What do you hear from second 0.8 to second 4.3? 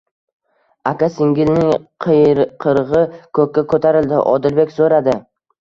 Aka-singilning qiyqirg'i ko'kka ko'tarildi.